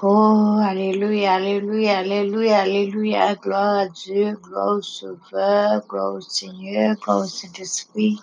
Oh, 0.00 0.60
Alléluia, 0.62 1.34
Alléluia, 1.34 1.98
Alléluia, 1.98 2.58
Alléluia. 2.60 3.34
Gloire 3.34 3.78
à 3.78 3.86
Dieu, 3.88 4.38
gloire 4.42 4.76
au 4.76 4.82
Sauveur, 4.82 5.82
gloire 5.88 6.14
au 6.14 6.20
Seigneur, 6.20 6.94
gloire 6.96 7.22
au 7.22 7.26
Saint-Esprit. 7.26 8.20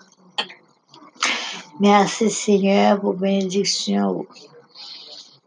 Merci 1.80 2.30
Seigneur 2.30 3.00
pour 3.00 3.14
bénédiction. 3.14 4.26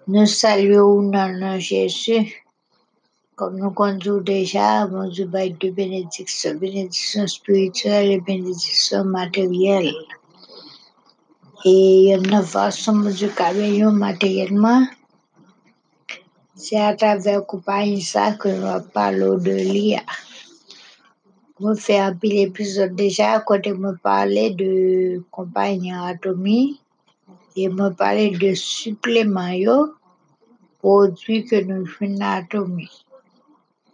Nous 0.07 0.25
saluons 0.27 1.09
dans 1.09 1.31
le 1.31 1.55
de 1.55 1.59
Jésus. 1.59 2.45
Comme 3.35 3.57
nous 3.57 3.71
conduisons 3.71 4.21
déjà, 4.21 4.85
mon 4.87 5.09
Dieu, 5.09 5.25
by 5.25 5.51
deux 5.51 5.71
bénédictions, 5.71 6.55
bénédiction 6.55 7.25
spirituelle 7.25 8.11
et 8.11 8.21
bénédiction 8.21 9.03
matérielle. 9.05 9.93
Et 11.65 12.13
une 12.13 12.41
façon, 12.43 12.93
mon 12.93 13.09
Dieu, 13.09 13.31
qu'avons 13.35 13.91
matériellement, 13.91 14.87
c'est 16.55 16.79
à 16.79 16.95
travers 16.95 17.45
compagnie 17.45 18.01
ça 18.01 18.31
que 18.33 18.47
nous 18.47 18.89
parlons 18.93 19.37
de 19.37 19.51
l'IA. 19.51 20.01
Je 21.59 21.73
fais 21.73 21.99
un 21.99 22.15
peu 22.15 22.27
l'épisode 22.27 22.95
déjà, 22.95 23.41
quand 23.41 23.59
je 23.65 23.71
me 23.71 23.93
parlais 23.97 24.51
de 24.51 25.21
compagnie 25.31 25.91
atomique, 25.93 26.81
et 27.57 27.67
me 27.67 27.89
parlais 27.89 28.29
de 28.29 28.53
suppléments, 28.53 29.87
produits 30.79 31.43
que 31.43 31.61
nous 31.61 31.85
faisons 31.85 32.21
atomique. 32.21 33.05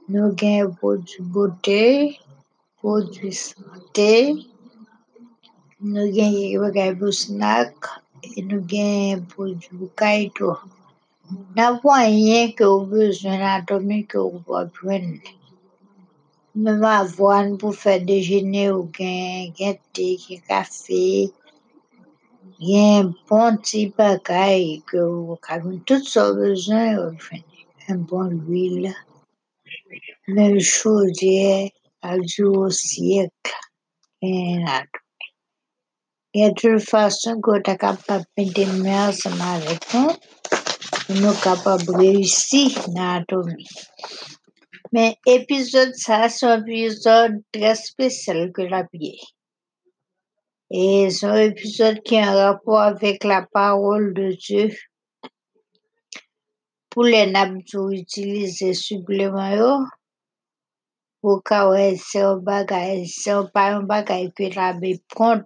Nous 0.08 0.36
avons 0.40 0.74
produits 0.76 1.24
beauté, 1.24 2.20
produits 2.78 3.34
santé, 3.34 4.36
pour 6.98 7.14
snack, 7.14 7.76
et 8.24 9.18
pour 9.30 9.48
kaito. 9.96 10.58
N'avons 11.56 11.92
rien 11.92 12.52
que 12.52 12.64
vous 12.64 12.86
besoin 12.86 13.38
d'atomique 13.38 14.10
que 14.10 14.18
vous 14.18 14.40
pouvez 14.40 14.68
prendre. 14.74 15.20
Même 16.56 16.84
avoine 16.84 17.58
pour 17.58 17.76
faire 17.76 18.02
déjeuner 18.02 18.72
ou 18.72 18.84
gain, 18.86 19.52
gain 19.58 19.76
thé, 19.94 20.18
café, 20.48 21.32
gain 22.60 23.14
bon 23.30 23.58
petit 23.58 23.94
bagaille 23.96 24.82
que 24.88 24.98
vous 24.98 25.38
avez 25.50 25.80
tout 25.86 26.04
ce 26.04 26.34
besoin. 26.34 27.12
Un 27.90 27.96
bon 27.96 28.30
huile, 28.48 28.92
même 30.28 30.60
chaudière, 30.60 31.70
à 32.02 32.16
jour 32.26 32.58
au 32.58 32.70
siècle. 32.72 33.54
Et 34.22 34.58
là, 34.66 34.84
il 34.84 35.05
y 36.40 36.44
a 36.44 36.52
toute 36.52 36.82
façon 36.82 37.40
que 37.40 37.52
vous 37.52 37.58
êtes 37.58 37.78
capable 37.80 38.26
de 38.38 38.44
maintenir 38.44 38.94
ensemble 39.10 39.42
avec 39.42 39.94
nous, 39.94 40.12
nous 41.10 41.32
sommes 41.32 41.42
capables 41.42 41.86
de 41.86 41.92
réussir 41.92 42.72
dans 42.90 43.20
l'atomique. 43.20 43.70
Mais 44.92 45.18
épisode 45.26 45.94
ça, 45.96 46.28
c'est 46.30 46.46
un 46.46 46.64
épisode 46.66 47.42
très 47.52 47.76
spécial 47.76 48.52
que 48.52 48.64
la 48.64 48.86
vie. 48.94 49.20
Et 50.72 51.10
c'est 51.10 51.26
un 51.26 51.36
épisode 51.36 52.02
qui 52.04 52.18
a 52.18 52.32
un 52.32 52.52
rapport 52.52 52.82
avec 52.82 53.24
la 53.24 53.46
parole 53.54 54.14
de 54.14 54.32
Dieu. 54.32 54.72
Pour 56.90 57.04
les 57.04 57.28
nabdou 57.28 57.92
utiliser 57.92 58.74
supplément 58.74 59.52
yo, 59.52 59.86
pour 61.22 61.44
que 61.44 61.96
c'est 61.98 62.22
un 62.22 62.38
bagage, 62.38 63.08
c'est 63.08 63.52
pas 63.54 63.74
un 63.74 63.84
bagage 63.84 64.30
que 64.36 64.56
la 64.56 64.74
Bible 64.74 65.04
compte, 65.14 65.46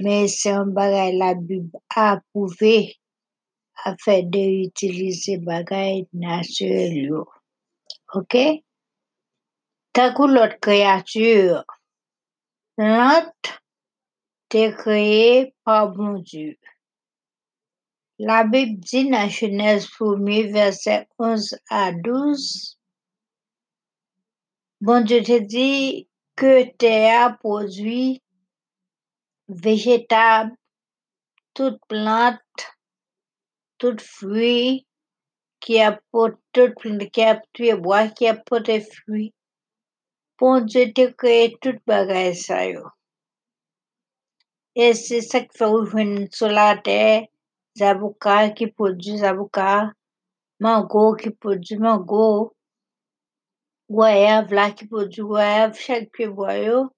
mais 0.00 0.28
c'est 0.28 0.50
un 0.50 0.66
bagage 0.66 1.14
la 1.14 1.34
Bible 1.34 1.78
a 1.94 2.12
approuvé 2.12 2.96
afin 3.84 4.22
d'utiliser 4.22 5.38
bagage 5.38 6.06
naturel 6.12 6.96
yo. 6.96 7.28
OK? 8.14 8.36
Que 9.92 10.26
l'autre 10.26 10.58
créature, 10.60 11.64
plante, 12.76 13.60
t'es 14.48 14.72
créé 14.72 15.54
par 15.64 15.92
bon 15.92 16.18
Dieu. 16.18 16.56
La 18.18 18.44
Bible 18.44 18.80
dit 18.80 19.10
dans 19.10 19.28
Genèse 19.28 19.86
1er, 19.86 20.52
verset 20.52 21.08
11 21.18 21.56
à 21.70 21.92
12, 21.92 22.78
bon 24.80 25.04
Dieu 25.04 25.22
te 25.22 25.38
dit 25.38 26.08
que 26.36 26.64
terre 26.76 27.38
produit 27.38 28.23
vejetab, 29.48 30.54
tout 31.54 31.78
plant, 31.88 32.66
tout 33.78 34.00
fwi, 34.00 34.86
ki 35.60 35.80
apote, 35.80 36.40
tout 36.52 36.74
plant 36.80 37.04
ki 37.12 37.24
apote 37.32 37.76
boye, 37.84 38.10
ki 38.16 38.28
apote 38.32 38.80
fwi. 38.88 39.30
Pon 40.38 40.66
Dje 40.66 40.88
te 40.96 41.06
kreye 41.14 41.52
tout 41.62 41.78
bagay 41.86 42.32
sa 42.34 42.64
yo. 42.66 42.88
E 44.74 44.90
se 44.98 45.20
sak 45.22 45.52
fe 45.54 45.68
ou 45.70 45.84
jwen 45.86 46.26
sou 46.34 46.50
la 46.50 46.72
te, 46.86 47.28
zabouka 47.78 48.40
ki 48.58 48.72
produ 48.74 49.14
zabouka, 49.20 49.92
mango 50.58 51.04
ki 51.20 51.30
produ 51.38 51.78
mango, 51.84 52.26
gwaev 53.94 54.50
la 54.58 54.66
ki 54.74 54.88
produ 54.90 55.28
gwaev, 55.30 55.78
chak 55.78 56.10
pi 56.16 56.26
boyo. 56.26 56.88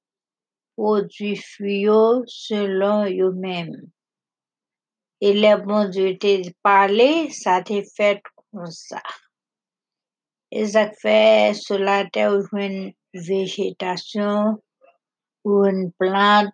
Yo 0.77 2.25
selon 2.27 3.07
eux-mêmes. 3.07 3.91
Et 5.21 5.33
le 5.33 5.57
bon 5.57 5.89
Dieu 5.89 6.19
te 6.19 6.51
parlé, 6.63 7.31
ça 7.31 7.63
te 7.63 7.83
fait 7.83 8.23
comme 8.53 8.67
ça. 8.67 9.03
Et 10.51 10.67
ça 10.67 10.91
fait 10.91 11.55
sur 11.55 11.79
la 11.79 12.09
terre 12.09 12.39
une 12.53 12.93
végétation 13.15 14.63
ou 15.45 15.65
une 15.65 15.91
plante 15.93 16.53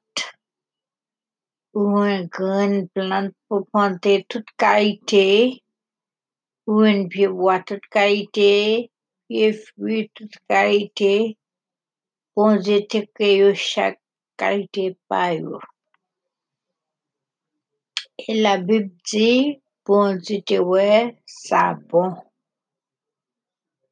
ou 1.75 1.99
une 1.99 2.27
grande 2.27 2.89
plante 2.95 3.33
pour 3.49 3.67
planter 3.67 4.25
toute 4.29 4.49
qualité 4.57 5.63
ou 6.67 6.85
une 6.85 7.09
bois 7.09 7.61
toute 7.61 7.87
qualité, 7.91 8.91
pied 9.29 9.53
fruit 9.53 10.11
toute 10.15 10.37
qualité. 10.49 11.37
Bon 12.37 12.57
Dieu 12.57 12.87
te 12.87 12.99
créé 13.15 13.55
chaque 13.55 14.02
Et 18.29 18.41
la 18.41 18.59
Bible 18.59 18.91
dit, 19.05 19.61
bon 19.85 20.17
Dieu 20.17 20.41
te 20.43 20.59
ouais, 20.59 21.17
ça 21.27 21.75
bon. 21.89 22.15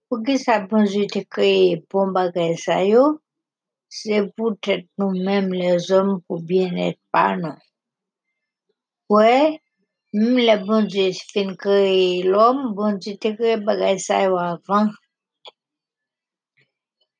Pour 0.09 0.23
que 0.25 0.37
ça 0.37 0.61
bon 0.61 0.83
Dieu 0.83 1.07
te 1.07 1.21
créé 1.21 1.85
bon 1.91 2.09
bagage 2.13 2.65
ça 2.65 2.85
yo, 2.85 3.21
c'est 3.89 4.27
pour 4.37 4.57
être 4.67 4.89
nous-mêmes 4.99 5.53
les 5.53 5.93
hommes 5.93 6.21
pour 6.27 6.43
bien 6.43 6.75
être 6.77 7.01
par 7.13 7.37
nous. 7.37 7.59
Ouais, 9.09 9.61
même 10.13 10.37
le 10.37 10.67
bon 10.67 10.83
Dieu 10.83 11.13
fin 11.33 11.55
créé 11.55 12.23
l'homme, 12.25 12.75
bon 12.75 12.97
Dieu 12.99 13.17
te 13.17 13.29
créé 13.29 13.57
bagage 13.57 14.01
ça 14.01 14.25
yo 14.25 14.37
avant. 14.37 14.91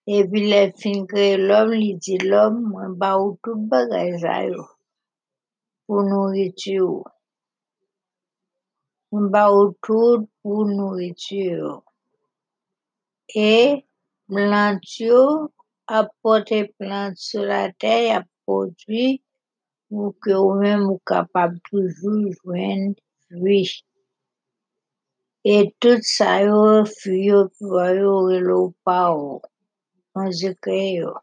Et 0.07 0.27
puis 0.27 0.51
le 0.51 0.73
fin 0.73 1.05
créé 1.07 1.37
l'homme, 1.37 1.75
il 1.75 1.99
dit 1.99 2.19
l'homme, 2.19 2.63
moi 2.63 2.87
ba 2.89 3.19
ou 3.19 3.39
tout 3.43 3.57
bagage 3.57 4.21
ça 4.23 4.45
yo 4.45 4.65
pour 5.87 6.03
nourriture. 6.03 7.05
On 9.13 9.23
ba 9.33 9.53
ou 9.53 9.77
tout 9.83 10.29
pour 10.43 10.67
nourriture. 10.67 11.83
Et 13.35 13.85
plante 14.27 14.99
yo 14.99 15.53
apporte 15.87 16.55
plante 16.79 17.17
sur 17.17 17.43
la 17.43 17.71
terre, 17.73 18.21
a 18.21 18.25
produit 18.47 19.23
pour 19.89 20.15
que 20.23 20.33
vous-même 20.33 20.85
vous 20.85 21.03
capable 21.05 21.61
toujours 21.69 22.33
joindre 22.43 22.95
fruit. 23.29 23.85
Et 25.45 25.75
tout 25.79 26.01
ça 26.03 26.43
yo, 26.43 26.85
fruit 26.85 27.27
yo, 27.27 27.49
pois 27.59 27.93
yo, 27.95 28.27
relo 28.29 28.75
pa 28.85 29.13
ou. 29.13 29.43
Yo. 30.27 31.15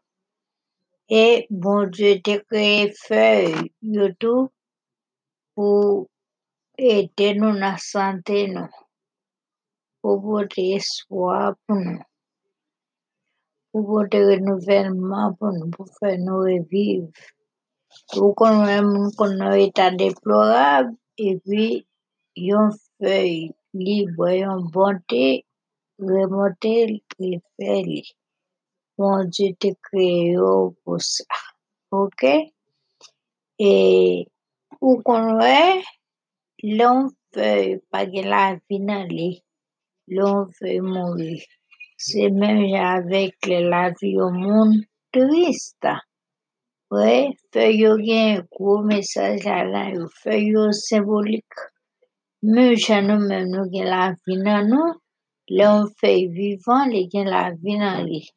Et 1.10 1.46
bon 1.50 1.88
Dieu 1.90 2.20
te 2.20 2.38
créé 2.48 2.92
feuille 2.92 3.72
yo 3.80 4.08
tout 4.18 4.50
pour 5.54 6.08
aider 6.76 7.34
nous 7.34 7.52
dans 7.52 7.58
la 7.58 7.76
santé 7.78 8.48
nous, 8.48 8.68
pour 10.00 10.22
porter 10.22 10.74
espoir 10.76 11.54
pour 11.66 11.76
nous, 11.76 12.02
pour 13.72 13.86
porter 13.86 14.24
renouvellement 14.24 15.32
pour 15.34 15.52
nous, 15.52 15.70
pour 15.70 15.88
faire 15.98 16.18
nous 16.18 16.40
revivre. 16.40 17.08
Pour 18.12 18.34
qu'on 18.34 18.64
même 18.66 19.10
qu'on 19.16 19.40
a 19.40 19.58
état 19.58 19.90
déplorable 19.90 20.94
et 21.16 21.38
puis 21.38 21.86
yon 22.36 22.70
feuille 23.00 23.54
libre, 23.72 24.28
yon 24.28 24.60
bonté, 24.70 25.46
remonter 25.98 27.02
les 27.18 27.40
feuilles. 27.56 28.04
Yo 28.98 30.74
pour 30.84 31.00
ça. 31.00 31.24
OK? 31.90 32.24
Et 33.58 34.26
ou 34.80 35.00
qu'on 35.02 35.38
ouais, 35.38 35.82
l'on 36.62 37.08
feuille 37.32 37.80
pas 37.90 38.06
la 38.06 38.58
vie 38.68 38.80
dans 38.80 39.06
l'on 40.08 40.50
feuille 40.58 40.80
mourir. 40.80 41.42
C'est 41.96 42.30
même 42.30 42.74
avec 42.74 43.36
la 43.46 43.90
vie 44.00 44.20
au 44.20 44.30
monde 44.30 44.82
triste. 45.12 45.86
Ouais, 46.90 47.30
feuille 47.52 47.86
un 47.86 48.42
gros 48.50 48.82
message 48.82 49.44
là, 49.44 49.92
feuille 50.22 50.72
symbolique. 50.72 51.44
Mais 52.42 52.74
nous 52.74 53.18
même 53.18 53.50
nous 53.50 53.70
la 53.72 54.14
vie 54.26 54.42
dans 54.42 54.66
nous, 54.66 54.94
l'on 55.50 55.86
fait 55.98 56.26
vivant, 56.26 56.84
les 56.86 57.08
la 57.12 57.52
vie 57.52 57.78
dans. 57.78 58.28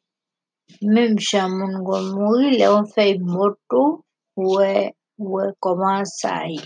Même 0.80 1.18
chan 1.18 1.48
moun 1.50 1.82
gon 1.84 2.14
mouri, 2.14 2.58
le 2.58 2.66
on 2.68 2.86
fait 2.86 3.18
moto, 3.18 4.04
ouais, 4.36 4.94
ouais, 5.18 5.50
comment 5.60 6.04
ça 6.04 6.46
y 6.46 6.60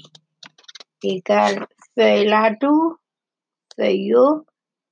Égal, 1.03 1.67
feuille 3.77 4.07
yo, 4.11 4.45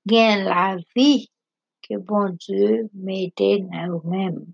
gain 0.07 0.45
la 0.45 0.77
vie 0.95 1.31
que 1.83 1.97
bon 1.97 2.37
Dieu 2.39 2.89
mette 2.95 3.39
dans 3.39 3.87
nous-mêmes. 3.89 4.47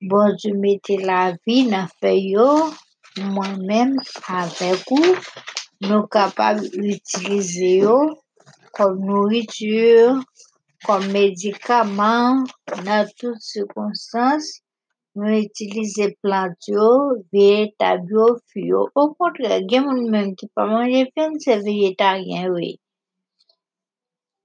Bon 0.00 0.34
Dieu 0.34 0.54
mette 0.54 0.88
la 0.88 1.34
vie 1.46 1.68
dans 1.70 1.88
feuille 2.00 2.30
yo, 2.30 2.70
moi-même 3.18 3.96
avec 4.28 4.80
vous, 4.88 5.16
nous 5.82 6.06
capables 6.06 6.68
d'utiliser 6.70 7.82
comme 8.72 9.04
nourriture, 9.04 10.22
comme 10.84 11.12
médicament, 11.12 12.44
dans 12.84 13.06
toutes 13.18 13.40
circonstances, 13.40 14.60
nous 15.14 15.28
utilisons 15.28 16.14
végétales 17.32 18.04
yo, 18.08 18.38
fio. 18.46 18.88
Au 18.94 19.14
contraire, 19.14 19.60
il 19.60 19.72
y 19.72 19.76
a 19.76 19.82
des 19.82 20.10
gens 20.10 20.34
qui 20.34 20.46
pas 20.48 20.66
manger 20.66 21.12
viande, 21.16 21.36
c'est 21.38 21.60
végétarien, 21.60 22.50
oui. 22.50 22.80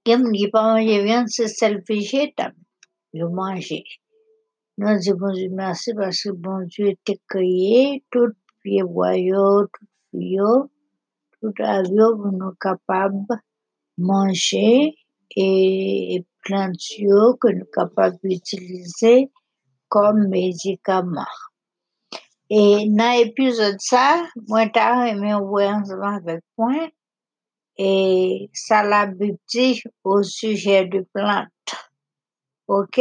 Il 0.04 0.10
y 0.10 0.14
a 0.14 0.18
des 0.18 0.24
gens 0.24 0.30
qui 0.30 0.50
pas 0.50 0.74
manger 0.74 1.02
viande, 1.04 1.28
c'est 1.28 1.48
celle 1.48 1.82
végétale. 1.88 2.54
Yo 3.12 3.30
manger. 3.30 3.84
Nous 4.76 4.96
disons 4.98 5.16
bon 5.16 5.32
merci 5.52 5.92
parce 5.94 6.22
que 6.22 6.30
bon 6.30 6.64
Dieu 6.66 6.92
t'a 7.04 7.14
créé 7.28 8.04
tout 8.10 8.32
pied 8.62 8.82
boyau, 8.84 9.66
tout 9.66 9.86
fio, 10.10 10.70
tout 11.40 11.54
avion 11.58 12.16
pour 12.16 12.32
nous 12.32 12.52
capables 12.60 13.24
manger 13.96 14.94
et 15.36 16.24
plantes 16.44 16.76
que 16.76 17.48
nous 17.48 17.60
sommes 17.60 17.64
capables 17.72 18.18
d'utiliser 18.22 19.30
comme 19.88 20.28
médicament. 20.28 21.24
Et 22.50 22.86
dans 22.88 23.18
l'épisode 23.18 23.76
ça, 23.78 24.26
moi 24.48 24.64
j'ai 24.74 25.10
aimé 25.10 25.34
ensemble 25.34 26.04
avec 26.04 26.40
point 26.56 26.88
et 27.76 28.50
ça 28.54 28.82
l'a 28.82 29.06
dit 29.06 29.82
au 30.02 30.22
sujet 30.22 30.86
de 30.86 31.06
plantes. 31.12 31.48
OK? 32.66 33.00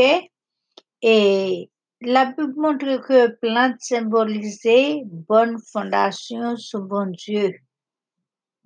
Et 1.02 1.70
la 2.02 2.26
Bible 2.26 2.54
montre 2.58 3.02
que 3.08 3.28
plantes 3.42 3.80
symbolisait 3.80 5.02
bonne 5.06 5.58
fondation 5.72 6.56
sous 6.58 6.82
bon 6.82 7.12
Dieu 7.12 7.54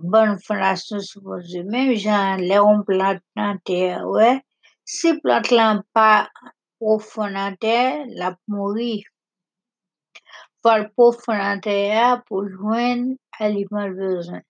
bonne 0.04 0.38
yeux. 1.40 1.64
Même 1.64 1.96
Jean, 1.96 2.36
Léon 2.38 2.84
plante 2.84 3.22
dans 3.36 3.58
terre, 3.64 4.08
ouais. 4.08 4.42
Si 4.86 5.20
plante 5.20 5.52
là 5.52 5.82
pas 5.94 6.30
profond 6.80 7.32
dans 7.32 7.56
terre, 7.56 8.04
la 8.10 8.36
mourir. 8.48 9.04
Faut 10.64 10.70
profond 10.96 11.38
dans 11.38 11.60
terre 11.60 12.24
pour 12.26 12.48
joindre 12.48 13.16
aliment 13.40 13.90
besoin. 13.90 14.42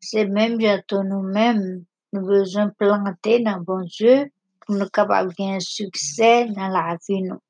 C'est 0.00 0.26
même 0.26 0.56
bientôt 0.56 1.02
nous-mêmes, 1.02 1.84
nous 2.12 2.26
besoin 2.26 2.68
planter 2.78 3.40
dans 3.40 3.60
bon 3.60 3.82
Dieu 3.84 4.30
pour 4.60 4.76
nous 4.76 4.88
capables 4.88 5.32
de 5.38 5.58
succès 5.60 6.46
dans 6.46 6.68
la 6.68 6.96
vie, 7.08 7.22
nous. 7.22 7.40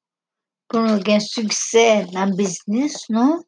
Pour 0.68 0.80
nous 0.80 0.98
gagner 0.98 1.20
succès 1.20 2.06
dans 2.12 2.26
le 2.26 2.36
business, 2.36 3.08
non? 3.10 3.42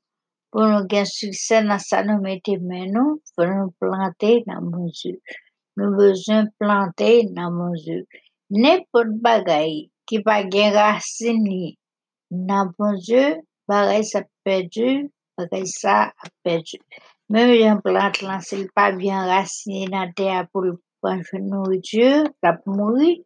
Pour 0.50 0.62
nous 0.62 0.84
gagner 0.86 1.04
succès 1.04 1.62
dans 1.62 1.78
ça 1.78 2.02
nous 2.02 2.20
mettons 2.20 2.58
nous 2.60 3.22
pour 3.36 3.46
nous 3.46 3.70
planter 3.80 4.42
dans 4.46 4.60
mon 4.62 4.86
Dieu. 4.86 5.20
Nous 5.76 5.96
besoin 5.96 6.46
planter 6.58 7.26
dans 7.30 7.50
mon 7.50 7.72
Dieu. 7.72 8.06
N'importe 8.50 9.14
bagaille 9.20 9.90
qui 10.06 10.20
pas 10.22 10.42
gain 10.44 10.72
racine 10.72 11.74
dans 12.30 12.70
mon 12.78 12.94
Dieu, 12.94 13.36
bagaille 13.68 14.04
ça 14.04 14.22
perdu, 14.44 15.10
bagaille 15.38 15.68
ça 15.68 16.12
perdu. 16.42 16.78
Même 17.28 17.62
un 17.62 17.76
plante 17.76 18.22
là, 18.22 18.40
c'est 18.40 18.72
pas 18.74 18.90
bien 18.90 19.24
raciné 19.24 19.86
dans 19.86 20.00
la 20.00 20.12
terre 20.12 20.48
pour 20.52 20.64
prendre 21.00 21.22
nourriture, 21.40 22.24
ça 22.42 22.58
mourir. 22.66 23.18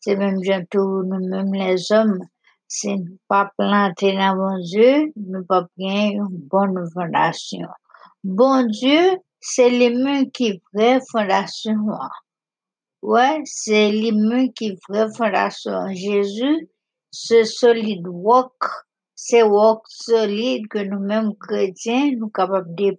C'est 0.00 0.14
même 0.14 0.38
bientôt 0.40 1.02
nous-mêmes 1.02 1.52
les 1.52 1.90
hommes 1.90 2.20
si 2.68 2.98
nous 2.98 3.18
pas 3.28 3.50
planter 3.56 4.12
dans 4.12 4.36
mon 4.36 4.58
Dieu, 4.58 5.10
nous 5.16 5.44
pas 5.44 5.66
bien 5.76 6.10
une 6.10 6.28
bonne 6.30 6.86
fondation. 6.92 7.66
Bon 8.22 8.66
Dieu, 8.66 9.16
c'est 9.40 9.70
lui 9.70 10.30
qui 10.30 10.62
vraie 10.72 11.00
fondation. 11.10 11.76
Ouais, 13.00 13.40
c'est 13.44 13.90
lui 13.90 14.52
qui 14.52 14.78
vraie 14.88 15.08
fondation. 15.12 15.88
Jésus, 15.94 16.68
ce 17.10 17.44
solide 17.44 18.06
rock, 18.06 18.62
c'est 19.14 19.42
rock 19.42 19.82
solide 19.88 20.68
que 20.68 20.78
nous-mêmes 20.78 21.34
chrétiens, 21.36 22.12
nous 22.18 22.28
capables 22.28 22.74
de 22.74 22.98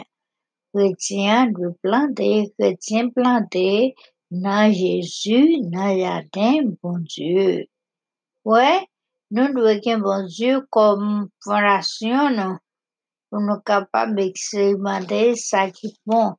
Chrétien 0.73 1.47
doit 1.47 1.73
planter, 1.81 2.53
chrétien 2.57 3.09
planter 3.09 3.95
dans 4.31 4.71
Jésus, 4.71 5.57
le 5.61 5.99
jardin, 5.99 6.71
bon 6.81 6.99
Dieu. 6.99 7.65
Ouais, 8.45 8.87
nous 9.31 9.47
devons 9.47 9.93
avoir 9.93 10.21
bon 10.21 10.27
Dieu 10.27 10.61
comme 10.69 11.29
fondation, 11.43 12.29
non? 12.29 12.57
Pour 13.29 13.41
nous 13.41 13.59
capables 13.65 14.15
d'expérimenter 14.15 15.35
ça 15.35 15.69
qui 15.71 15.87
est 15.87 15.99
bon. 16.05 16.33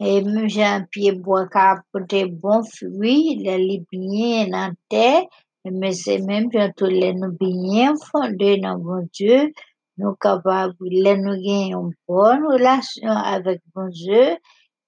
Et 0.00 0.22
même 0.22 0.48
j'ai 0.48 0.64
un 0.64 0.82
pied 0.82 1.12
bois 1.12 1.46
qui 1.48 1.58
a 1.58 1.82
porté 1.92 2.26
bon 2.26 2.62
fruit, 2.64 3.42
bien 3.90 4.46
dans 4.46 4.68
la 4.68 4.72
terre, 4.88 5.22
mais 5.64 5.92
c'est 5.92 6.18
même 6.18 6.48
bientôt 6.48 6.86
les 6.86 7.14
nous 7.14 7.32
bien 7.38 7.94
fondés 8.10 8.58
dans 8.58 8.78
bon 8.78 9.08
Dieu, 9.12 9.52
nous 9.96 10.14
capables, 10.16 10.74
de 10.80 11.14
nous 11.16 11.34
gagner 11.34 11.72
une 11.72 11.92
bonne 12.08 12.44
relation 12.46 13.10
avec 13.10 13.60
bon 13.74 13.88
Dieu, 13.88 14.36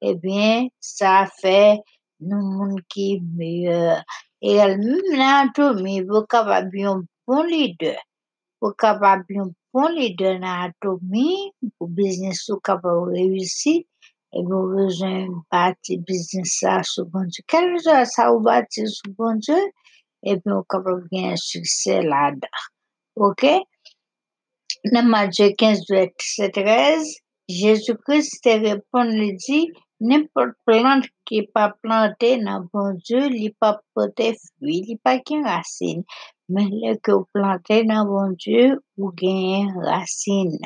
eh 0.01 0.15
bien, 0.15 0.67
ça 0.81 1.27
fait 1.41 1.79
nous 2.21 2.41
monde 2.41 2.81
qui 2.89 3.15
est 3.15 3.23
meilleur. 3.35 4.03
Et 4.43 4.57
même 4.57 5.01
là, 5.13 5.49
tout, 5.55 5.75
mais 5.83 6.03
vous 6.03 6.25
capable 6.29 6.79
un 6.81 7.03
bon 7.27 7.43
leader. 7.45 7.99
Vous 8.61 8.73
capable 8.73 9.25
un 9.37 9.51
bon 9.73 9.89
leader 9.89 10.41
dans 10.41 10.47
l'atomi, 10.47 11.53
pour 11.79 11.89
business 11.89 12.47
vous 12.49 12.61
capable 12.61 13.11
réussir, 13.13 13.83
et 14.33 14.43
vous 14.43 14.75
besoin 14.75 15.27
bâtir 15.51 16.01
business 16.07 16.59
ça 16.61 16.83
sur 16.83 17.07
bon 17.07 17.25
Dieu. 17.25 17.45
Quel 17.47 17.79
soit 17.81 18.05
ça 18.05 18.31
vous 18.31 18.41
bâtir 18.41 18.87
sur 18.89 19.13
bon 19.17 19.37
Dieu, 19.37 19.61
et 20.23 20.37
puis 20.37 20.53
vous 20.53 20.65
capable 20.69 21.07
gagner 21.11 21.33
un 21.33 21.37
succès 21.37 22.03
là-dedans. 22.03 22.49
OK? 23.17 23.47
Dans 24.93 25.05
Matthieu 25.05 25.51
15, 25.59 25.81
verset 25.91 26.51
13, 26.51 27.17
Jésus-Christ 27.49 28.41
répond, 28.45 29.03
il 29.11 29.35
dit, 29.37 29.73
n'importe 29.99 30.55
plante 30.65 31.07
qui 31.25 31.41
n'est 31.41 31.49
pas 31.53 31.75
plantée 31.83 32.37
dans 32.37 32.65
bon 32.73 32.95
Dieu, 33.05 33.27
il 33.33 33.43
n'est 33.43 33.57
pas 33.59 33.81
porté 33.95 34.35
fruit, 34.35 34.85
il 34.87 34.91
n'est 34.91 35.01
pas 35.03 35.19
qu'une 35.19 35.45
racine. 35.45 36.05
Mais 36.49 36.69
le 36.71 36.95
que 37.03 37.11
vous 37.11 37.27
plantez 37.33 37.83
dans 37.83 38.05
bon 38.05 38.31
Dieu, 38.39 38.81
vous 38.97 39.11
gagnez 39.11 39.67
racine. 39.83 40.57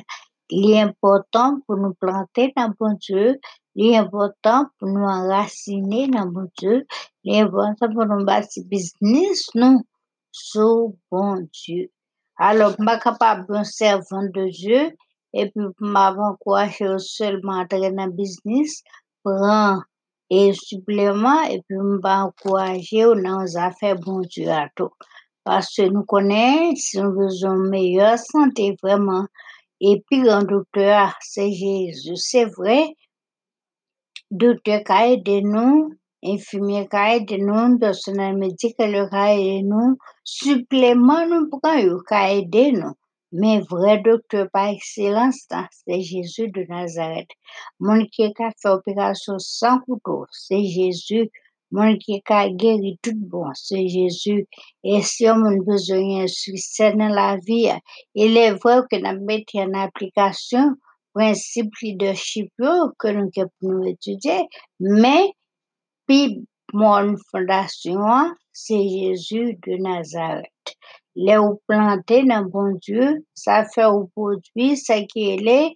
Il 0.51 0.71
est 0.71 0.83
important 0.83 1.61
pour 1.67 1.79
nous 1.79 1.95
planter 1.95 2.53
dans 2.55 2.75
bon 2.79 2.93
Dieu, 3.01 3.41
il 3.75 3.93
est 3.93 3.97
important 3.97 4.67
pour 4.79 4.89
nous 4.89 5.01
enraciner 5.01 6.09
dans 6.09 6.27
bon 6.27 6.51
Dieu, 6.59 6.85
il 7.25 7.37
est 7.37 7.41
important 7.41 7.91
pour 7.91 8.05
nous 8.05 8.27
bâtir 8.27 8.65
business, 8.67 9.49
nous, 9.55 9.81
sous 10.31 10.99
bon 11.11 11.49
Dieu. 11.65 11.91
Alors, 12.43 12.71
je 12.71 12.77
suis 12.77 13.01
capable 13.01 13.47
d'un 13.53 13.65
servant 13.65 14.23
de 14.23 14.49
Dieu 14.49 14.97
et 15.35 15.51
puis 15.51 15.67
m'encourager 15.79 16.97
seulement 16.97 17.59
à 17.59 17.65
entrer 17.65 17.93
dans 17.93 18.07
le 18.07 18.13
business, 18.13 18.83
prendre 19.23 19.83
et 20.31 20.55
supplément 20.55 21.43
et 21.43 21.61
puis 21.69 21.77
m'encourager 21.77 23.03
dans 23.03 23.43
les 23.43 23.59
affaires 23.59 23.97
bon 23.97 24.21
Dieu 24.21 24.49
à 24.49 24.69
tout. 24.75 24.89
Parce 25.45 25.77
que 25.77 25.83
nous 25.83 26.05
connaissons, 26.05 26.77
si 26.77 26.99
nous 26.99 27.13
besoin 27.13 27.57
de 27.59 27.69
meilleure 27.69 28.19
santé 28.19 28.75
vraiment, 28.83 29.27
et 29.83 30.03
puis 30.11 30.27
un 30.27 30.43
docteur, 30.43 31.15
c'est 31.21 31.53
Jésus. 31.53 32.17
C'est 32.17 32.47
vrai, 32.47 32.97
docteur 34.31 34.83
qui 34.83 34.93
a 34.93 35.09
aidé 35.09 35.43
nous 35.43 35.93
infirmier 36.23 36.87
ka 36.89 37.15
aider 37.17 37.39
nous, 37.39 37.79
personnel 37.79 38.37
médical 38.37 39.09
ka 42.09 42.33
aider 42.33 42.73
nous. 42.73 42.95
Mais 43.33 43.61
vrai 43.61 43.99
docteur 43.99 44.49
par 44.53 44.69
excellence, 44.69 45.47
c'est 45.71 46.01
Jésus 46.01 46.49
de 46.51 46.65
Nazareth. 46.69 47.31
Mon 47.79 48.05
qui 48.07 48.25
a 48.25 48.51
fait 48.61 48.69
opération 48.69 49.39
sans 49.39 49.79
couteau, 49.81 50.27
c'est 50.33 50.65
Jésus. 50.65 51.31
Mon 51.71 51.97
qui 51.97 52.21
a 52.29 52.49
guéri 52.49 52.99
tout 53.03 53.13
bon, 53.15 53.47
c'est 53.55 53.87
Jésus. 53.87 54.49
Et 54.83 55.03
si 55.03 55.29
on 55.29 55.45
a 55.45 55.55
besoin 55.65 56.23
de 56.23 56.27
succès 56.27 56.93
dans 56.95 57.09
la 57.09 57.37
vie, 57.47 57.71
il 58.17 58.37
est 58.37 58.55
vrai 58.55 58.81
que 58.91 58.97
nous 58.97 59.25
mettons 59.25 59.61
en 59.61 59.75
application 59.75 60.75
principe 61.15 61.75
leadership 61.83 62.53
que 62.99 63.09
nous 63.09 63.31
pouvons 63.61 63.85
étudier, 63.85 64.47
mais 64.79 65.33
puis 66.11 66.45
mon 66.73 67.15
fondation, 67.31 68.35
c'est 68.53 68.89
Jésus 68.89 69.57
de 69.65 69.81
Nazareth. 69.81 70.51
Les 71.15 71.37
ou 71.37 71.61
planté 71.69 72.25
dans 72.25 72.43
bon 72.43 72.77
Dieu, 72.83 73.25
ça 73.33 73.65
fait 73.65 73.85
au 73.85 74.11
produit 74.17 74.77
ce 74.77 75.07
qui 75.07 75.31
est 75.31 75.73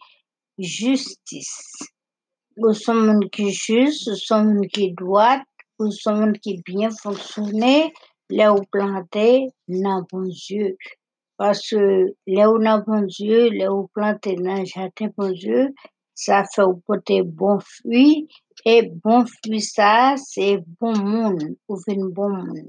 justice. 0.58 1.78
Nous 2.56 2.74
sommes 2.74 3.30
qui 3.30 3.52
juste, 3.52 4.08
nous 4.08 4.16
sommes 4.16 4.66
qui 4.66 4.92
droit, 4.94 5.40
nous 5.78 5.92
sommes 5.92 6.32
qui 6.32 6.60
bien 6.66 6.90
fonctionner, 6.90 7.92
les 8.28 8.48
ou 8.48 8.60
planté 8.72 9.46
dans 9.68 10.04
bon 10.10 10.26
Dieu. 10.26 10.76
Parce 11.36 11.68
que 11.68 12.12
les 12.26 12.46
ou 12.46 12.58
dans 12.58 12.82
bon 12.84 13.02
Dieu, 13.02 13.50
les 13.50 13.68
ou 13.68 13.88
planté 13.94 14.34
dans 14.34 14.64
jardin 14.64 15.10
bon 15.16 15.30
Dieu, 15.30 15.72
ça 16.14 16.44
fait 16.44 16.62
au 16.62 16.74
porter 16.74 17.22
bon 17.22 17.58
fruit, 17.60 18.28
et 18.64 18.90
bon 19.02 19.24
fruit 19.26 19.60
ça, 19.60 20.14
c'est 20.16 20.58
bon 20.80 20.96
monde, 20.96 21.56
ou 21.68 21.78
une 21.88 22.10
bon 22.10 22.30
monde. 22.30 22.68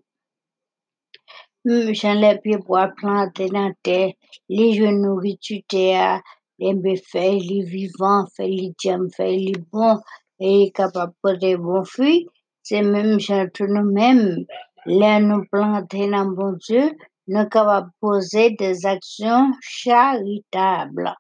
J'en 1.65 2.13
les 2.13 2.37
pieds 2.39 2.59
pour 2.59 2.77
planter 2.95 3.47
dans 3.49 3.73
terre, 3.81 4.11
les 4.49 4.73
jeunes 4.73 5.01
nourriture 5.01 5.61
terre, 5.67 6.21
les 6.59 6.73
méfaits, 6.73 7.41
les 7.41 7.63
vivants, 7.63 8.25
les 8.39 8.71
diams, 8.77 9.09
les 9.19 9.53
bons, 9.71 9.99
et 10.39 10.71
capable 10.73 11.13
de 11.13 11.17
porter 11.21 11.57
bon 11.57 11.83
fruit. 11.83 12.27
C'est 12.61 12.81
même 12.81 13.19
gens 13.19 13.47
nous-mêmes, 13.59 14.45
les 14.85 15.19
nous 15.19 15.43
planter 15.51 16.09
dans 16.09 16.25
bon 16.25 16.57
Dieu, 16.67 16.91
nous 17.27 17.47
capables 17.47 17.91
poser 17.99 18.51
des 18.51 18.85
actions 18.85 19.51
charitables. 19.61 21.15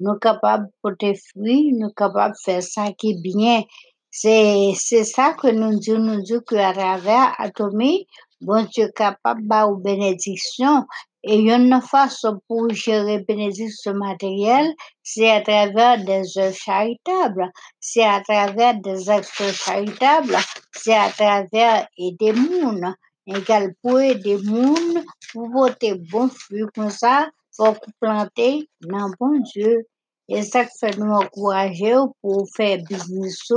Nous 0.00 0.14
capables 0.18 0.66
de 0.66 0.72
porter 0.82 1.14
fruit, 1.14 1.72
nous 1.72 1.90
capables 1.90 2.34
de 2.34 2.40
faire 2.44 2.62
ça 2.62 2.92
qui 2.92 3.12
est 3.12 3.22
bien. 3.22 3.62
C'est, 4.10 4.72
c'est 4.76 5.04
ça 5.04 5.34
que 5.34 5.48
nous 5.48 5.78
disons, 5.78 5.98
nous 5.98 6.22
disons 6.22 6.40
qu'à 6.40 6.72
travers 6.72 7.34
Atomie, 7.38 8.06
bon 8.40 8.66
Dieu 8.72 8.90
capable 8.94 9.42
de 9.42 9.82
bénédiction. 9.82 10.84
Et 11.28 11.40
une 11.40 11.80
façon 11.80 12.40
pour 12.46 12.70
gérer 12.70 13.18
bénédiction 13.18 13.94
matérielle, 13.94 14.72
c'est 15.02 15.28
à 15.28 15.40
travers 15.40 16.04
des 16.04 16.38
œuvres 16.38 16.54
charitables, 16.54 17.50
c'est 17.80 18.04
à 18.04 18.20
travers 18.20 18.80
des 18.80 19.10
actions 19.10 19.52
charitables, 19.52 20.36
c'est 20.72 20.94
à 20.94 21.10
travers 21.10 21.88
aider 21.98 22.32
monde. 22.32 22.94
Égal 23.26 23.74
pour 23.82 23.98
aider 23.98 24.38
monde, 24.44 25.02
pour 25.32 25.50
voter 25.50 25.94
bon 26.12 26.28
fruit 26.28 26.62
comme 26.72 26.90
ça, 26.90 27.28
faut 27.56 27.74
planter 28.00 28.68
dans 28.82 29.10
bon 29.18 29.40
Dieu. 29.40 29.86
Et 30.28 30.42
ça 30.42 30.66
fait 30.66 30.96
nous 30.98 31.12
encourager 31.12 31.94
pour 32.20 32.46
faire 32.56 32.78
business 32.88 33.48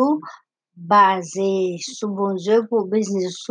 basé 0.76 1.78
sur 1.80 2.10
bon 2.10 2.36
Dieu, 2.36 2.66
pour 2.68 2.86
business 2.86 3.46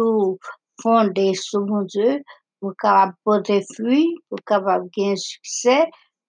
fondé 0.81 1.35
sur 1.35 1.61
mon 1.67 1.83
Dieu, 1.83 2.23
pour 2.61 2.75
capable 2.81 3.15
porter 3.25 3.65
fruit, 3.75 4.15
pour 4.29 4.39
capable 4.47 4.89
gagner 4.97 5.17
succès, 5.17 5.85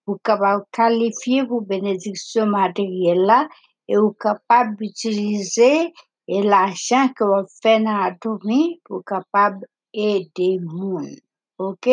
pour 0.06 0.18
capable 0.24 0.66
qualifier 0.72 1.46
pour 1.46 1.62
bénédiction 1.62 2.48
matérielle 2.48 3.26
là, 3.26 3.48
et 3.88 3.96
pour 3.96 4.18
capable 4.18 4.76
d'utiliser 4.78 5.94
et 6.28 6.44
l'argent 6.44 7.08
que 7.16 7.24
vous 7.24 7.48
faites 7.62 7.84
dans 7.84 7.98
la 7.98 8.16
pour 8.86 9.04
capable 9.04 9.66
aider 9.94 10.60
monde. 10.62 11.16
OK? 11.58 11.90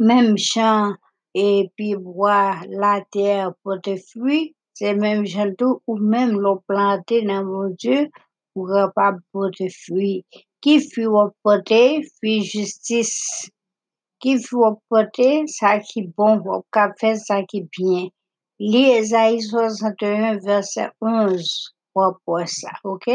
Même 0.00 0.36
champ 0.36 0.94
et 1.34 1.70
puis 1.76 1.94
bois 1.94 2.56
la 2.68 3.02
terre 3.12 3.52
porter 3.62 3.98
fruit, 3.98 4.56
c'est 4.74 4.94
même 4.94 5.26
champ 5.26 5.54
tout 5.56 5.82
ou 5.86 5.98
même 5.98 6.40
l'eau 6.40 6.62
planté 6.66 7.22
dans 7.22 7.44
mon 7.44 7.68
Dieu 7.68 8.08
pour 8.52 8.68
capable 8.68 9.20
porter 9.30 9.68
fruit. 9.68 10.24
Qui 10.60 10.80
fut 10.80 11.08
porter 11.44 12.02
fruit 12.16 12.42
justice. 12.42 13.50
Qui 14.18 14.42
fut 14.42 14.56
porter 14.88 15.44
ça 15.46 15.78
qui 15.78 16.02
bon, 16.02 16.42
pour 16.42 16.64
faire 16.98 17.16
ça 17.16 17.42
qui 17.44 17.68
bien. 17.78 18.08
Lis 18.58 18.90
Esaïe 18.90 19.40
61, 19.42 20.38
verset 20.38 20.90
11 21.00 21.74
pour 21.94 22.40
ça, 22.46 22.70
ok? 22.84 23.08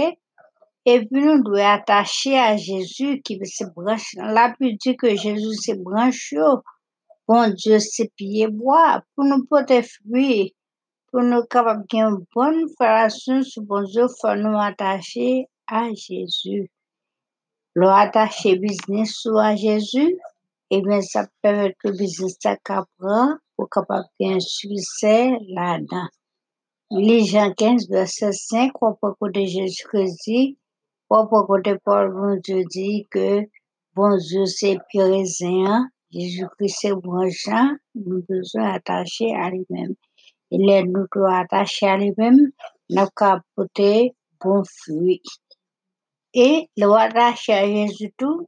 Et 0.87 0.99
puis 0.99 1.23
nous 1.23 1.43
devons 1.43 1.65
attacher 1.65 2.37
à 2.37 2.57
Jésus 2.57 3.21
qui 3.23 3.39
se 3.43 3.63
branche. 3.75 4.13
La 4.17 4.53
plus 4.55 4.73
dit 4.75 4.95
que 4.95 5.15
Jésus 5.15 5.55
se 5.55 5.73
branche. 5.73 6.33
Bon 7.27 7.49
Dieu, 7.49 7.79
c'est 7.79 8.11
pieds 8.15 8.47
bois 8.47 9.01
pour 9.15 9.25
nous 9.25 9.45
porter 9.45 9.81
fruit. 9.81 10.55
Pour 11.11 11.21
nous 11.21 11.43
capables 11.43 11.85
une 11.93 12.25
bonne 12.35 12.65
relation 12.79 13.41
bon 13.63 13.83
Dieu, 13.83 14.07
faut 14.21 14.35
nous 14.35 14.59
attacher 14.59 15.47
à 15.65 15.91
Jésus. 15.93 16.69
Le 17.73 17.87
attacher 17.87 18.57
business 18.57 19.25
à 19.37 19.55
Jésus, 19.55 20.17
et 20.69 20.81
bien 20.81 21.01
ça 21.01 21.27
permet 21.41 21.73
que 21.73 21.87
le 21.87 21.97
business 21.97 22.37
prend 22.99 23.37
pour 23.55 23.69
capable 23.69 24.07
un 24.21 24.39
succès 24.39 25.31
là-dedans. 25.47 26.07
Les 26.91 27.25
Jean 27.25 27.51
15, 27.53 27.89
verset 27.89 28.33
5, 28.33 28.71
au 28.83 28.93
propos 28.93 29.29
de 29.29 29.43
Jésus-Christ 29.43 30.57
au 31.09 31.25
propos 31.27 31.59
de 31.59 31.79
Paul, 31.83 32.13
bon 32.13 32.39
Dieu 32.43 32.63
dit 32.69 33.07
que 33.09 33.41
bon 33.95 34.17
Dieu 34.17 34.45
c'est 34.45 34.77
pire 34.89 35.05
raisin, 35.05 35.87
Jésus-Christ 36.15 36.77
c'est 36.79 36.93
bon 36.93 37.29
Jean, 37.29 37.75
nous 37.93 38.23
devons 38.29 38.73
attacher 38.73 39.35
à 39.35 39.49
lui-même. 39.49 39.95
Il 40.49 40.69
est 40.69 40.83
nous 40.83 41.07
doit 41.13 41.39
attacher 41.39 41.87
à 41.87 41.97
lui-même, 41.97 42.51
nous 42.89 43.07
porter 43.53 44.13
bon 44.39 44.63
fruit. 44.63 45.21
Et 46.33 46.69
le 46.77 46.89
attacher 46.89 47.53
à 47.53 47.65
Jésus 47.65 48.13
tout, 48.17 48.47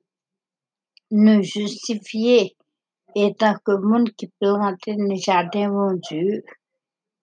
nous 1.12 1.44
justifier 1.44 2.56
étant 3.16 3.56
que 3.66 3.72
monde 3.72 4.12
qui 4.12 4.28
plante 4.40 4.80
le 4.88 5.16
jardin 5.16 5.70
mon 5.70 5.94
Dieu 5.94 6.44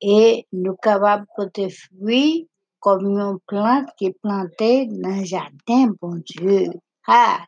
et 0.02 0.46
nous 0.52 0.76
capables 0.76 1.24
de 1.24 1.28
porter 1.36 1.70
fruit 1.70 2.48
comme 2.80 3.06
une 3.06 3.38
plante 3.46 3.88
qui 3.96 4.06
est 4.06 4.18
plantée 4.20 4.86
dans 4.90 5.16
le 5.16 5.24
jardin 5.24 5.94
bon 6.00 6.20
Dieu. 6.26 6.68
Ah, 7.06 7.38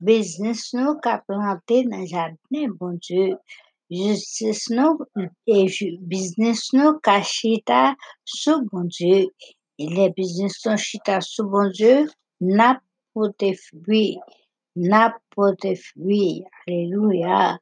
business 0.00 0.72
nous 0.74 0.94
qu'a 0.96 1.18
planté 1.26 1.84
dans 1.84 1.98
le 1.98 2.06
jardin 2.06 2.68
bon 2.78 2.98
Dieu. 3.00 3.36
Justice 3.90 4.68
nous 4.70 4.98
et 5.46 5.66
business 6.00 6.72
nous 6.72 6.98
qu'a 7.00 7.22
chita 7.22 7.94
sous 8.24 8.64
bon 8.70 8.84
Dieu. 8.84 9.28
Et 9.78 9.88
les 9.88 10.10
business 10.10 10.64
nous 10.66 10.76
chita 10.76 11.20
sous 11.20 11.44
bon 11.44 11.70
Dieu 11.70 12.08
n'a 12.40 12.80
porté 13.14 13.54
fruit. 13.54 14.18
N'a 14.76 15.16
porté 15.34 15.74
fruit. 15.76 16.44
Alléluia 16.66 17.58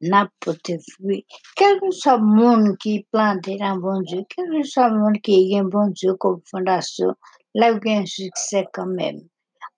n'a 0.00 0.28
porté 0.40 0.78
fruit. 0.78 1.26
Quel 1.56 1.80
que 1.80 1.90
soit 1.90 2.18
le 2.18 2.24
monde 2.24 2.76
qui 2.78 3.06
plante 3.10 3.48
dans 3.48 3.76
bon 3.76 4.00
Dieu, 4.02 4.22
quel 4.28 4.46
que 4.50 4.62
soit 4.62 4.90
le 4.90 4.98
monde 4.98 5.18
qui 5.22 5.54
a 5.56 5.60
un 5.60 5.64
bon 5.64 5.88
Dieu 5.88 6.14
comme 6.14 6.40
fondation, 6.50 7.14
là, 7.54 7.70
il 7.72 7.80
y 7.84 7.94
a 7.94 7.98
un 7.98 8.06
succès 8.06 8.66
quand 8.72 8.86
même. 8.86 9.20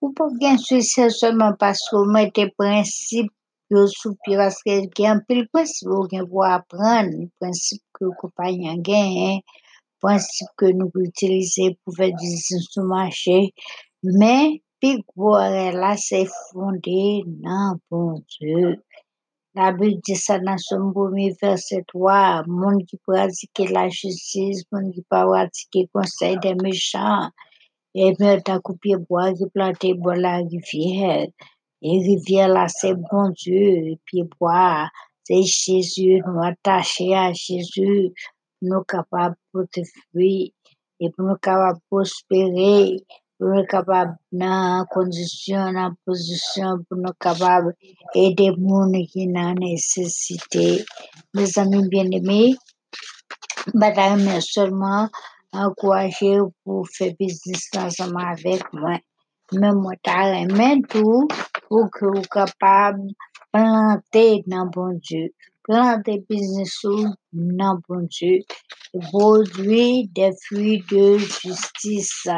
Ou 0.01 0.13
pas 0.13 0.29
un 0.43 0.57
succès 0.59 1.11
seulement 1.11 1.53
parce 1.59 1.81
que 1.91 1.97
vous 1.97 2.11
mettez 2.11 2.49
principe 2.51 3.31
sous 3.71 4.17
pied, 4.25 4.37
parce 4.37 4.63
qu'il 4.63 4.89
y 4.99 5.07
a 5.07 5.13
un 5.13 5.21
peu 5.21 5.37
de 5.37 5.49
principe 5.53 5.89
pour 6.29 6.45
apprendre, 6.45 7.11
le 7.11 7.29
principe 7.41 7.83
que 7.93 8.07
le 8.07 8.11
compagnon 8.19 8.77
gagne, 8.79 9.41
principe 10.01 10.49
que 10.57 10.67
nous 10.67 10.91
utilisons 10.97 11.75
pour 11.85 11.95
faire 11.95 12.09
du 12.09 12.15
business 12.15 12.67
sur 12.71 12.83
le 12.83 12.89
marché. 12.89 13.55
Mais, 14.03 14.63
puis, 14.81 15.05
là, 15.17 15.95
c'est 15.97 16.27
fondé 16.53 17.23
dans 17.27 17.77
bon 17.91 18.23
Dieu. 18.41 18.83
La 19.55 19.73
Bible 19.73 20.01
dit 20.05 20.17
ça 20.17 20.39
dans 20.39 20.59
son 20.59 20.93
premier 20.93 21.37
verset 21.43 21.85
3. 21.89 22.45
Monde 22.47 22.85
qui 22.87 22.97
pratique 22.99 23.59
la 23.71 23.89
justice, 23.89 24.63
monde 24.73 24.93
qui 24.95 25.03
pratique 25.03 25.69
le 25.75 25.87
conseil 25.93 26.39
des 26.39 26.55
méchants. 26.55 27.29
Et 27.95 28.13
bien, 28.19 28.39
t'as 28.41 28.61
coupé 28.61 28.97
bois 28.97 29.33
qui 29.33 29.45
planté 29.53 29.95
bois 29.95 30.17
la 30.17 30.37
rivière. 30.37 31.27
Et 31.83 31.99
rivière 31.99 32.49
là, 32.49 32.69
c'est 32.69 32.95
bon 32.95 33.31
Dieu. 33.31 33.55
Et 33.57 33.99
puis 34.05 34.23
bois, 34.39 34.89
c'est 35.25 35.43
Jésus. 35.43 36.23
Nous 36.27 36.43
attachés 36.43 37.15
à 37.15 37.33
Jésus. 37.33 38.13
Nous 38.63 38.83
capables 38.85 39.37
de 39.55 39.83
fruits. 40.11 40.55
Et 41.01 41.11
pour 41.11 41.27
nous 41.27 41.37
capables 41.37 41.79
de 41.79 41.83
prospérer. 41.91 42.97
pour 43.41 43.49
nous 43.49 43.65
capables 43.65 44.17
dans 44.31 44.85
condition, 44.91 45.73
dans 45.73 45.95
position, 46.05 46.85
pour 46.89 46.99
nous 46.99 47.13
capables 47.19 47.75
aider 48.15 48.51
les 48.51 48.69
gens 48.69 49.07
qui 49.11 49.29
ont 49.35 49.55
nécessité. 49.55 50.85
Mes 51.33 51.59
amis 51.59 51.89
bien-aimés, 51.89 52.55
bataille 53.73 54.23
mais 54.23 54.43
seulement 54.43 55.09
encourager 55.53 56.39
pour 56.65 56.89
faire 56.89 57.15
business 57.19 57.69
ensemble 57.77 58.21
avec 58.21 58.73
moi. 58.73 58.99
Mais 59.53 59.73
moi, 59.73 59.93
t'as 60.03 60.35
aimé 60.35 60.81
tout 60.89 61.27
pour 61.69 61.91
que 61.91 62.07
vous 62.07 62.23
capable 62.31 63.03
planter 63.53 64.45
dans 64.47 64.67
bon 64.67 64.99
Dieu. 65.03 65.31
Planter 65.65 66.25
business 66.29 66.81
dans 67.33 67.79
bon 67.89 68.07
Dieu. 68.09 68.41
Produire 68.93 70.07
des 70.15 70.31
fruits 70.47 70.85
de 70.91 71.19
justice 71.19 72.29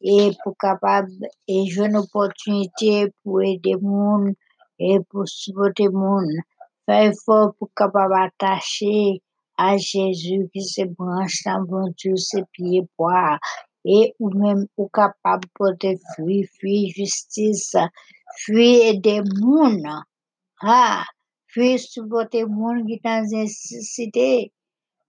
et 0.00 0.30
pour 0.42 0.56
capable 0.56 1.12
et 1.46 1.64
une 1.64 1.96
opportunité 1.96 3.08
pour 3.22 3.42
aider 3.42 3.74
gens 3.80 4.24
et 4.78 4.98
pour 5.10 5.28
supporter 5.28 5.84
gens. 5.84 6.42
Faire 6.86 7.12
effort 7.12 7.54
pour 7.58 7.70
capable 7.74 8.14
attacher 8.14 9.22
à 9.62 9.76
Jésus 9.76 10.48
qui 10.52 10.62
se 10.62 10.82
branche 10.82 11.44
bon 11.68 11.92
Dieu, 11.96 12.16
ses 12.16 12.42
pieds 12.52 12.82
bois. 12.98 13.38
Et 13.84 14.14
ou 14.18 14.30
même 14.30 14.66
ou 14.76 14.88
capable 14.88 15.46
porter 15.54 15.98
fruit, 16.12 16.48
fruit 16.58 16.90
justice, 16.90 17.76
fruit 18.42 18.80
aider 18.88 19.22
gens. 19.40 20.02
Ah, 20.60 21.04
fruit 21.48 21.78
supporter 21.78 22.40
gens 22.40 22.86
qui 22.86 23.00
dans 23.04 23.24
nécessité. 23.30 24.52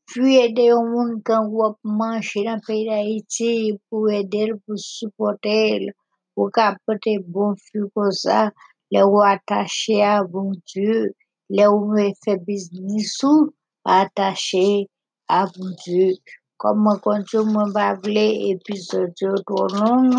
Fruit 0.08 0.36
aider 0.36 0.64
les 0.64 0.70
gens 0.70 1.20
quand 1.26 1.50
vous 1.50 1.76
mangez 1.84 2.44
dans 2.44 2.56
le 2.56 2.68
pays 2.68 2.86
d'Haïti 2.86 3.80
pour 3.90 4.12
aider, 4.12 4.52
pour 4.66 4.78
supporter, 4.78 5.88
pour 6.36 6.52
porter 6.86 7.18
bon 7.20 7.56
fruit 7.56 7.90
comme 7.96 8.12
ça. 8.12 8.52
Les 8.92 9.02
ou 9.02 9.20
attaché 9.22 10.04
à 10.04 10.24
bon 10.24 10.52
Dieu, 10.68 11.16
les 11.50 11.68
ou 11.68 11.96
fait 12.24 12.38
business 12.38 13.24
ou 13.24 13.52
atache 14.00 14.66
ap 15.40 15.52
di. 15.82 16.04
Koman 16.64 16.98
konjou 17.04 17.44
mwen 17.54 17.70
ba 17.76 17.88
vle 18.04 18.26
epizodyo 18.52 19.32
tro 19.48 19.64
long, 19.80 20.10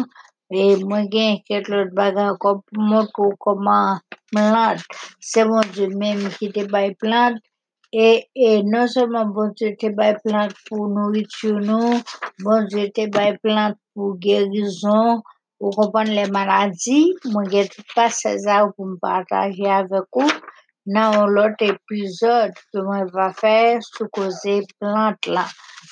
e 0.60 0.62
mwen 0.88 1.04
gen 1.12 1.32
ket 1.46 1.64
lot 1.72 1.88
bagan 1.98 2.32
kop 2.42 2.58
mwen 2.88 3.06
kou 3.16 3.32
koman 3.44 3.86
plant. 4.30 4.82
Se 5.30 5.40
mwen 5.48 5.66
di 5.74 5.84
menm 6.00 6.22
ki 6.36 6.46
te 6.56 6.62
bay 6.74 6.88
plant, 7.00 7.36
e, 8.04 8.06
e 8.48 8.50
non 8.72 8.86
seman 8.94 9.26
bon 9.34 9.48
di 9.58 9.68
te 9.80 9.88
bay 9.98 10.12
plant 10.24 10.52
pou 10.66 10.90
nou 10.94 11.16
itchou 11.22 11.56
nou, 11.68 11.88
bon 12.44 12.68
di 12.72 12.84
te 12.96 13.04
bay 13.16 13.32
plant 13.44 13.76
pou 13.94 14.18
gerizon, 14.26 15.22
pou 15.56 15.72
kompon 15.78 16.12
le 16.16 16.24
maladi, 16.36 17.00
mwen 17.32 17.48
gen 17.52 17.72
tout 17.72 17.88
pa 17.96 18.06
seza 18.20 18.60
ou 18.66 18.74
pou 18.76 18.90
m 18.92 18.98
pataje 19.04 19.66
avek 19.80 20.20
ou. 20.24 20.28
Dans 20.86 21.26
l'autre 21.26 21.62
épisode 21.62 22.52
moi 22.74 23.06
va 23.10 23.32
faire 23.32 23.80
sous 23.82 24.06
causer 24.08 24.66
plante 24.78 25.24
là. 25.26 25.46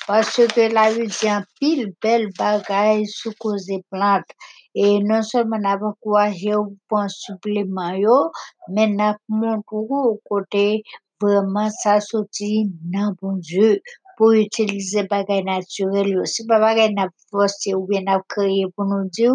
Parce 0.05 0.35
que 0.35 0.71
la 0.71 0.93
vie 0.93 1.07
dit 1.07 1.31
en 1.31 1.41
pile 1.59 1.93
belle 1.99 2.29
bagaille 2.37 3.07
sous 3.07 3.33
causer 3.39 3.83
plante. 3.89 4.29
Et 4.75 4.99
non 4.99 5.23
seulement 5.23 5.57
n'a 5.57 5.79
pas 5.79 5.87
encouragé 5.87 6.51
pour 6.87 6.99
un 6.99 7.07
supplément 7.07 7.97
mais 8.69 8.87
n'a 8.87 9.17
montré 9.27 9.77
au 9.77 10.21
côté 10.29 10.83
vraiment 11.19 11.71
ça 11.71 11.99
sorti 11.99 12.69
dans 12.83 13.15
bon 13.19 13.37
Dieu 13.37 13.81
pour 14.15 14.33
utiliser 14.33 15.07
bagaille 15.07 15.43
naturel 15.43 16.07
yo. 16.07 16.21
C'est 16.25 16.45
pas 16.45 16.59
bagaille 16.59 16.93
n'a 16.93 17.07
forcé 17.31 17.73
ou 17.73 17.87
bien 17.87 18.01
n'a 18.01 18.21
créé 18.29 18.65
pour 18.75 18.85
nous 18.85 19.09
dire, 19.09 19.33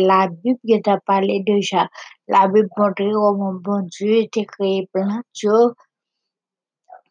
la 0.00 0.28
Bible 0.28 0.58
qui 0.66 0.80
t'a 0.82 0.98
parlé 1.00 1.42
déjà. 1.44 1.88
La 2.28 2.48
Bible 2.48 2.68
montre 2.76 3.02
comment 3.12 3.54
bon 3.54 3.82
Dieu 3.86 4.22
était 4.22 4.44
créé 4.44 4.88
plante 4.92 5.24
yo 5.42 5.74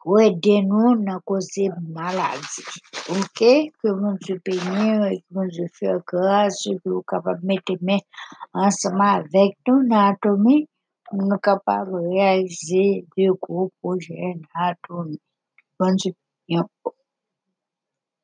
pour 0.06 0.20
aider 0.20 0.62
nous 0.62 0.96
dans 1.04 1.20
causer 1.26 1.70
maladie. 1.90 2.64
OK? 3.10 3.40
Que 3.40 3.92
mon 3.92 4.14
Dieu 4.22 4.40
bénisse 4.46 5.12
et 5.12 5.18
que 5.18 5.34
mon 5.34 5.48
Dieu 5.48 5.66
fasse 5.74 6.02
grâce 6.06 6.64
que 6.64 7.02
capable 7.10 7.42
de 7.42 7.48
mettre 7.82 8.06
ensemble 8.54 9.02
avec 9.02 9.58
nous 9.68 9.88
dans 9.88 10.16
pour 10.22 11.24
nous 11.24 11.38
capables 11.38 11.92
de 11.92 12.08
réaliser 12.08 13.06
de 13.18 13.32
gros 13.42 13.72
projets 13.82 14.36
dans. 14.54 15.18
Bon 15.80 15.94
Dieu, 15.96 16.14
bénisse. 16.48 16.66